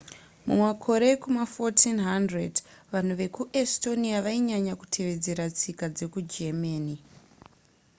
[0.47, 2.57] mumakore ekuma1400
[2.93, 6.93] vanhu vekuestonia vainyanya kutevedzera tsika dzekugermany